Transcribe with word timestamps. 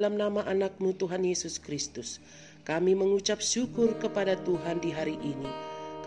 Dalam 0.00 0.16
nama 0.16 0.40
anakmu 0.48 0.96
Tuhan 0.96 1.28
Yesus 1.28 1.60
Kristus, 1.60 2.24
kami 2.64 2.96
mengucap 2.96 3.36
syukur 3.44 3.92
kepada 4.00 4.32
Tuhan 4.48 4.80
di 4.80 4.88
hari 4.88 5.20
ini, 5.20 5.52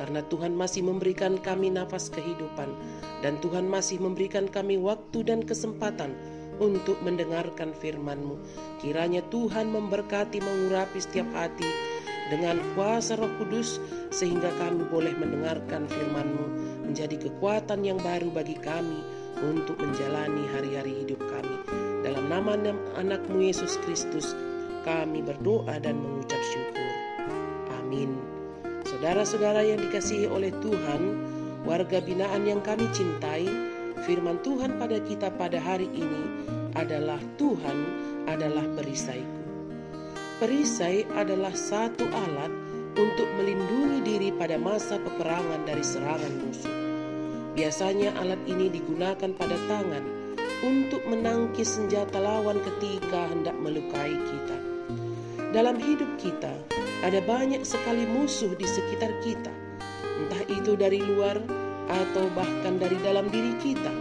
karena 0.01 0.25
Tuhan 0.33 0.58
masih 0.58 0.81
memberikan 0.81 1.38
kami 1.38 1.69
nafas 1.69 2.09
kehidupan, 2.09 2.74
dan 3.21 3.37
Tuhan 3.45 3.69
masih 3.69 4.01
memberikan 4.01 4.50
kami 4.50 4.82
waktu 4.82 5.29
dan 5.29 5.45
kesempatan 5.45 6.09
untuk 6.58 6.98
mendengarkan 7.06 7.69
firman-Mu. 7.69 8.41
Kiranya 8.82 9.21
Tuhan 9.29 9.70
memberkati 9.70 10.41
mengurapi 10.41 10.98
setiap 10.98 11.30
hati 11.38 11.70
dengan 12.34 12.57
kuasa 12.73 13.14
roh 13.14 13.30
kudus, 13.38 13.78
sehingga 14.10 14.50
kami 14.57 14.89
boleh 14.89 15.14
mendengarkan 15.21 15.86
firman-Mu 15.86 16.46
menjadi 16.89 17.30
kekuatan 17.30 17.86
yang 17.86 18.02
baru 18.02 18.34
bagi 18.34 18.57
kami 18.57 19.05
untuk 19.46 19.78
menjalani 19.78 20.50
hari-hari 20.50 21.05
hidup 21.05 21.21
kami. 21.30 21.53
Dalam 22.14 22.30
nama 22.30 22.54
anakmu 22.93 23.41
Yesus 23.41 23.82
Kristus, 23.82 24.38
kami 24.86 25.25
berdoa 25.25 25.82
dan 25.82 25.97
mengucap 25.97 26.38
syukur. 26.54 26.92
Amin. 27.82 28.21
Saudara-saudara 28.86 29.65
yang 29.65 29.82
dikasihi 29.82 30.29
oleh 30.29 30.54
Tuhan, 30.61 31.02
warga 31.65 31.97
binaan 32.05 32.45
yang 32.45 32.61
kami 32.61 32.85
cintai, 32.93 33.49
firman 34.05 34.38
Tuhan 34.45 34.77
pada 34.77 35.02
kita 35.02 35.33
pada 35.33 35.57
hari 35.57 35.89
ini 35.89 36.45
adalah 36.77 37.17
Tuhan 37.41 37.77
adalah 38.30 38.61
perisaiku. 38.77 39.41
Perisai 40.38 41.09
adalah 41.17 41.57
satu 41.57 42.05
alat 42.13 42.53
untuk 42.93 43.25
melindungi 43.41 44.05
diri 44.05 44.30
pada 44.38 44.61
masa 44.61 45.02
peperangan 45.02 45.66
dari 45.66 45.81
serangan 45.81 46.33
musuh. 46.45 46.77
Biasanya 47.57 48.13
alat 48.21 48.41
ini 48.45 48.69
digunakan 48.69 49.33
pada 49.33 49.57
tangan 49.66 50.02
untuk 50.63 51.03
menangkis 51.03 51.76
senjata 51.76 52.23
lawan 52.23 52.58
ketika 52.63 53.27
hendak 53.27 53.53
melukai 53.59 54.16
kita. 54.16 54.58
Dalam 55.52 55.77
hidup 55.77 56.08
kita, 56.17 56.55
ada 57.03 57.20
banyak 57.22 57.62
sekali 57.67 58.08
musuh 58.09 58.55
di 58.55 58.66
sekitar 58.66 59.11
kita, 59.22 59.52
entah 60.23 60.44
itu 60.50 60.73
dari 60.73 61.03
luar 61.03 61.38
atau 61.92 62.25
bahkan 62.33 62.80
dari 62.80 62.95
dalam 63.03 63.28
diri 63.30 63.53
kita. 63.59 63.92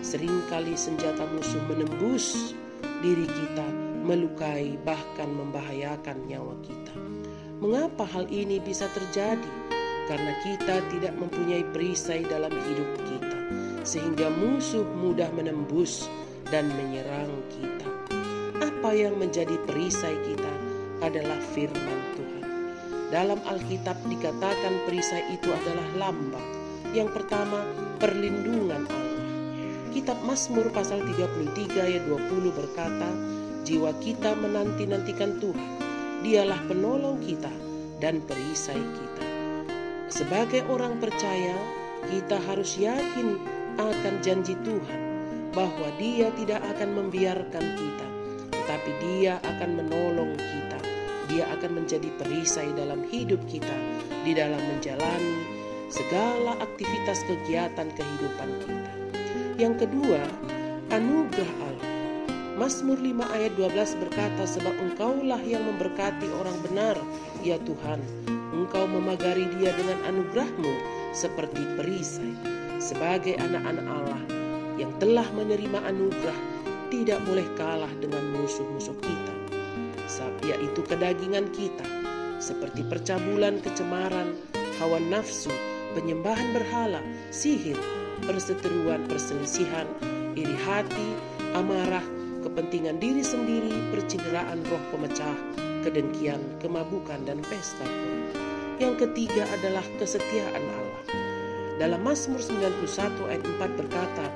Seringkali 0.00 0.78
senjata 0.78 1.26
musuh 1.34 1.60
menembus 1.66 2.54
diri 3.02 3.26
kita, 3.26 3.66
melukai, 4.06 4.78
bahkan 4.86 5.26
membahayakan 5.26 6.16
nyawa 6.30 6.54
kita. 6.62 6.94
Mengapa 7.58 8.06
hal 8.06 8.30
ini 8.30 8.62
bisa 8.62 8.86
terjadi? 8.94 9.52
Karena 10.06 10.38
kita 10.46 10.86
tidak 10.94 11.18
mempunyai 11.18 11.66
perisai 11.74 12.22
dalam 12.22 12.54
hidup 12.54 12.90
kita 13.10 13.26
sehingga 13.86 14.26
musuh 14.34 14.82
mudah 14.98 15.30
menembus 15.30 16.10
dan 16.50 16.66
menyerang 16.74 17.30
kita. 17.54 17.88
Apa 18.58 18.90
yang 18.90 19.14
menjadi 19.14 19.54
perisai 19.62 20.18
kita 20.26 20.52
adalah 21.06 21.38
firman 21.54 22.00
Tuhan. 22.18 22.44
Dalam 23.14 23.38
Alkitab 23.46 23.94
dikatakan 24.10 24.74
perisai 24.90 25.38
itu 25.38 25.54
adalah 25.54 26.10
lambang. 26.10 26.48
Yang 26.90 27.14
pertama, 27.14 27.62
perlindungan 28.02 28.82
Allah. 28.90 29.24
Kitab 29.94 30.18
Mazmur 30.26 30.68
pasal 30.74 31.06
33 31.06 31.78
ayat 31.78 32.02
20 32.10 32.50
berkata, 32.52 33.10
Jiwa 33.62 33.94
kita 34.02 34.34
menanti-nantikan 34.34 35.38
Tuhan. 35.38 35.70
Dialah 36.26 36.58
penolong 36.66 37.22
kita 37.22 37.52
dan 38.02 38.18
perisai 38.26 38.78
kita. 38.78 39.24
Sebagai 40.10 40.66
orang 40.66 40.98
percaya, 40.98 41.54
kita 42.06 42.38
harus 42.46 42.78
yakin 42.78 43.55
akan 43.76 44.14
janji 44.24 44.56
Tuhan 44.64 45.00
bahwa 45.56 45.88
Dia 45.96 46.28
tidak 46.36 46.60
akan 46.76 46.90
membiarkan 46.92 47.64
kita, 47.64 48.08
tetapi 48.52 48.90
Dia 49.00 49.40
akan 49.40 49.70
menolong 49.80 50.36
kita. 50.36 50.78
Dia 51.26 51.44
akan 51.58 51.82
menjadi 51.82 52.06
perisai 52.20 52.70
dalam 52.76 53.02
hidup 53.08 53.40
kita 53.50 53.74
di 54.22 54.36
dalam 54.36 54.60
menjalani 54.60 55.42
segala 55.88 56.54
aktivitas 56.60 57.24
kegiatan 57.26 57.88
kehidupan 57.96 58.50
kita. 58.62 58.92
Yang 59.56 59.88
kedua, 59.88 60.22
anugerah 60.92 61.54
Allah. 61.64 61.92
Mazmur 62.56 62.96
5 62.96 63.36
ayat 63.36 63.52
12 63.56 64.02
berkata, 64.06 64.44
Sebab 64.48 64.72
engkaulah 64.80 65.40
yang 65.44 65.64
memberkati 65.64 66.28
orang 66.40 66.56
benar, 66.64 66.96
ya 67.44 67.60
Tuhan. 67.64 68.00
Engkau 68.56 68.88
memagari 68.88 69.44
dia 69.60 69.72
dengan 69.76 70.00
anugerahmu 70.08 70.72
seperti 71.12 71.60
perisai 71.76 72.56
sebagai 72.86 73.34
anak-anak 73.34 73.86
Allah 73.90 74.22
yang 74.78 74.94
telah 75.02 75.26
menerima 75.34 75.82
anugerah 75.90 76.38
tidak 76.86 77.18
boleh 77.26 77.42
kalah 77.58 77.90
dengan 77.98 78.22
musuh-musuh 78.30 78.94
kita, 79.02 79.34
yaitu 80.46 80.86
kedagingan 80.86 81.50
kita, 81.50 81.82
seperti 82.38 82.86
percabulan 82.86 83.58
kecemaran, 83.58 84.38
hawa 84.78 85.02
nafsu, 85.02 85.50
penyembahan 85.98 86.54
berhala, 86.54 87.02
sihir, 87.34 87.74
perseteruan, 88.22 89.02
perselisihan, 89.10 89.90
iri 90.38 90.54
hati, 90.62 91.10
amarah, 91.58 92.06
kepentingan 92.46 93.02
diri 93.02 93.26
sendiri, 93.26 93.74
percideraan 93.90 94.62
roh 94.70 94.84
pemecah, 94.94 95.34
kedengkian, 95.82 96.38
kemabukan, 96.62 97.18
dan 97.26 97.42
pesta. 97.50 97.88
Yang 98.78 99.08
ketiga 99.08 99.42
adalah 99.58 99.82
kesetiaan 99.98 100.62
Allah. 100.62 100.85
Dalam 101.76 102.00
Mazmur 102.00 102.40
91 102.40 103.28
ayat 103.28 103.44
4 103.44 103.76
berkata, 103.76 104.26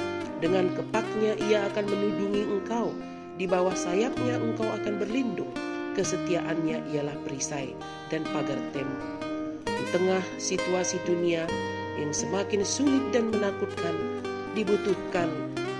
Dengan 0.44 0.68
kepaknya 0.76 1.40
ia 1.48 1.64
akan 1.72 1.88
menudungi 1.88 2.44
engkau, 2.44 2.92
di 3.40 3.48
bawah 3.48 3.72
sayapnya 3.72 4.36
engkau 4.36 4.68
akan 4.68 5.00
berlindung, 5.00 5.48
kesetiaannya 5.96 6.84
ialah 6.92 7.16
perisai 7.24 7.72
dan 8.12 8.28
pagar 8.28 8.60
tembok. 8.76 9.24
Di 9.64 9.84
tengah 9.88 10.20
situasi 10.36 11.00
dunia 11.08 11.48
yang 11.96 12.12
semakin 12.12 12.60
sulit 12.60 13.08
dan 13.08 13.32
menakutkan, 13.32 14.20
dibutuhkan 14.52 15.32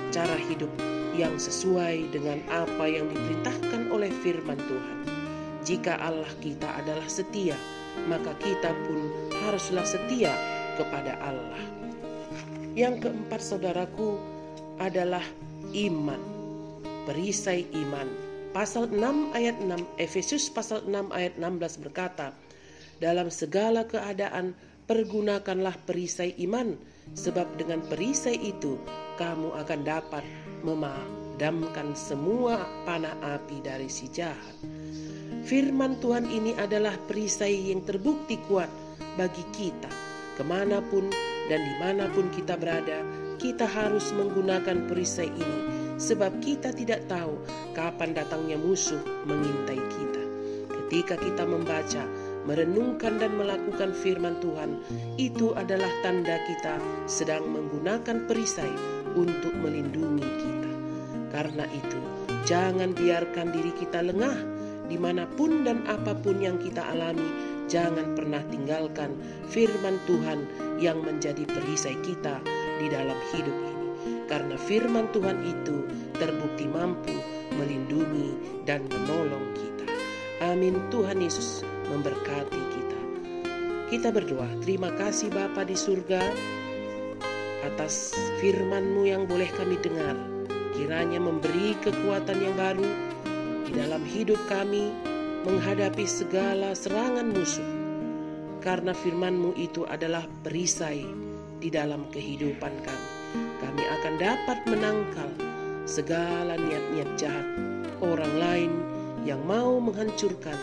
cara 0.09 0.41
hidup 0.49 0.73
yang 1.13 1.37
sesuai 1.37 2.09
dengan 2.09 2.41
apa 2.49 2.89
yang 2.89 3.05
diperintahkan 3.13 3.93
oleh 3.93 4.09
firman 4.25 4.57
Tuhan. 4.57 4.99
Jika 5.61 6.01
Allah 6.01 6.33
kita 6.41 6.73
adalah 6.81 7.05
setia, 7.05 7.61
maka 8.09 8.33
kita 8.41 8.73
pun 8.89 9.13
haruslah 9.45 9.85
setia 9.85 10.33
kepada 10.81 11.21
Allah. 11.21 11.61
Yang 12.73 13.05
keempat 13.05 13.41
saudaraku 13.45 14.17
adalah 14.81 15.23
iman. 15.77 16.21
Perisai 17.05 17.69
iman. 17.85 18.09
Pasal 18.57 18.89
6 18.89 19.37
ayat 19.37 19.61
6 19.61 19.77
Efesus 20.01 20.49
pasal 20.49 20.83
6 20.89 21.13
ayat 21.13 21.37
16 21.37 21.85
berkata, 21.87 22.33
dalam 22.99 23.29
segala 23.31 23.87
keadaan 23.87 24.57
pergunakanlah 24.91 25.77
perisai 25.87 26.35
iman, 26.43 26.75
sebab 27.15 27.47
dengan 27.55 27.79
perisai 27.87 28.35
itu 28.35 28.75
kamu 29.23 29.55
akan 29.55 29.81
dapat 29.87 30.25
memadamkan 30.67 31.95
semua 31.95 32.67
panah 32.83 33.15
api 33.23 33.63
dari 33.63 33.87
si 33.87 34.11
jahat. 34.11 34.57
Firman 35.47 36.03
Tuhan 36.03 36.27
ini 36.27 36.59
adalah 36.59 36.99
perisai 37.07 37.71
yang 37.71 37.87
terbukti 37.87 38.37
kuat 38.51 38.69
bagi 39.15 39.47
kita 39.55 40.10
Ke 40.41 40.49
mana 40.49 40.81
pun 40.81 41.05
dan 41.53 41.61
di 41.61 41.75
mana 41.77 42.09
pun 42.17 42.33
kita 42.33 42.57
berada, 42.57 43.05
kita 43.37 43.69
harus 43.69 44.09
menggunakan 44.17 44.89
perisai 44.89 45.29
ini, 45.29 45.61
sebab 46.01 46.41
kita 46.41 46.73
tidak 46.73 47.05
tahu 47.13 47.37
kapan 47.77 48.17
datangnya 48.17 48.57
musuh 48.57 49.05
mengintai 49.29 49.77
kita. 49.77 50.25
Ketika 50.73 51.21
kita 51.21 51.45
membaca, 51.45 52.09
merenungkan, 52.49 53.21
dan 53.21 53.37
melakukan 53.37 53.93
firman 53.93 54.41
Tuhan, 54.41 54.81
itu 55.21 55.53
adalah 55.53 55.93
tanda 56.01 56.41
kita 56.49 56.81
sedang 57.05 57.45
menggunakan 57.45 58.25
perisai 58.25 58.73
untuk 59.13 59.53
melindungi 59.61 60.25
kita. 60.25 60.73
Karena 61.37 61.69
itu, 61.69 62.01
jangan 62.49 62.97
biarkan 62.97 63.53
diri 63.53 63.77
kita 63.77 64.01
lengah 64.09 64.41
di 64.89 64.97
mana 64.97 65.29
pun 65.37 65.69
dan 65.69 65.85
apa 65.85 66.17
pun 66.17 66.41
yang 66.41 66.57
kita 66.57 66.81
alami 66.81 67.60
jangan 67.71 68.19
pernah 68.19 68.43
tinggalkan 68.51 69.15
firman 69.47 69.97
Tuhan 70.05 70.45
yang 70.83 71.01
menjadi 71.01 71.47
perisai 71.47 71.95
kita 72.03 72.43
di 72.83 72.91
dalam 72.91 73.17
hidup 73.33 73.55
ini. 73.55 73.89
Karena 74.27 74.59
firman 74.59 75.07
Tuhan 75.15 75.39
itu 75.47 75.87
terbukti 76.19 76.67
mampu 76.67 77.15
melindungi 77.55 78.63
dan 78.67 78.85
menolong 78.91 79.55
kita. 79.55 79.87
Amin. 80.51 80.77
Tuhan 80.91 81.23
Yesus 81.23 81.63
memberkati 81.89 82.63
kita. 82.75 83.01
Kita 83.91 84.09
berdoa, 84.15 84.47
terima 84.63 84.91
kasih 84.95 85.31
Bapa 85.35 85.67
di 85.67 85.75
surga 85.75 86.23
atas 87.67 88.15
firman-Mu 88.39 89.03
yang 89.07 89.27
boleh 89.27 89.51
kami 89.55 89.77
dengar. 89.83 90.15
Kiranya 90.73 91.19
memberi 91.21 91.77
kekuatan 91.83 92.39
yang 92.41 92.55
baru 92.57 92.87
di 93.67 93.73
dalam 93.77 94.01
hidup 94.07 94.39
kami, 94.49 94.95
menghadapi 95.45 96.05
segala 96.05 96.77
serangan 96.77 97.33
musuh. 97.33 97.71
Karena 98.61 98.93
firman-Mu 98.93 99.57
itu 99.57 99.89
adalah 99.89 100.29
perisai 100.45 101.01
di 101.61 101.69
dalam 101.73 102.05
kehidupan 102.13 102.75
kami. 102.85 103.11
Kami 103.61 103.85
akan 104.01 104.15
dapat 104.21 104.59
menangkal 104.69 105.31
segala 105.89 106.61
niat-niat 106.61 107.11
jahat 107.17 107.47
orang 108.05 108.35
lain 108.37 108.73
yang 109.25 109.41
mau 109.45 109.81
menghancurkan 109.81 110.57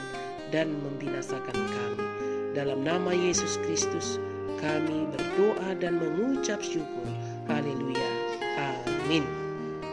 dan 0.50 0.74
membinasakan 0.86 1.58
kami. 1.58 2.06
Dalam 2.54 2.82
nama 2.82 3.14
Yesus 3.14 3.62
Kristus, 3.66 4.18
kami 4.58 5.06
berdoa 5.14 5.78
dan 5.78 6.02
mengucap 6.02 6.62
syukur. 6.62 7.06
Haleluya. 7.46 8.10
Amin. 8.58 9.47